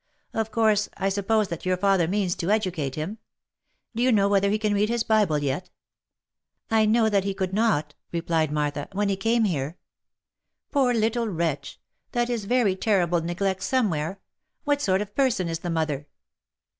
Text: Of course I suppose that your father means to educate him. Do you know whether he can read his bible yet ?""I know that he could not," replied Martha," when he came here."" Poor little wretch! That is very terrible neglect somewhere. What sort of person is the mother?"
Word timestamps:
Of 0.33 0.49
course 0.49 0.89
I 0.97 1.09
suppose 1.09 1.49
that 1.49 1.63
your 1.63 1.77
father 1.77 2.07
means 2.07 2.33
to 2.37 2.49
educate 2.49 2.95
him. 2.95 3.19
Do 3.95 4.01
you 4.01 4.11
know 4.11 4.27
whether 4.27 4.49
he 4.49 4.57
can 4.57 4.73
read 4.73 4.89
his 4.89 5.03
bible 5.03 5.37
yet 5.37 5.69
?""I 6.71 6.87
know 6.87 7.07
that 7.07 7.23
he 7.23 7.35
could 7.35 7.53
not," 7.53 7.93
replied 8.11 8.51
Martha," 8.51 8.87
when 8.93 9.09
he 9.09 9.15
came 9.15 9.43
here."" 9.43 9.77
Poor 10.71 10.91
little 10.95 11.27
wretch! 11.27 11.79
That 12.13 12.31
is 12.31 12.45
very 12.45 12.75
terrible 12.75 13.21
neglect 13.21 13.61
somewhere. 13.61 14.19
What 14.63 14.81
sort 14.81 15.03
of 15.03 15.13
person 15.13 15.47
is 15.47 15.59
the 15.59 15.69
mother?" 15.69 16.07